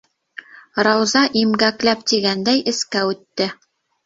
Рауза 0.87 1.21
имгәкләп 1.41 2.01
тигәндәй 2.13 2.65
эскә 2.73 3.05
үтте. 3.13 3.49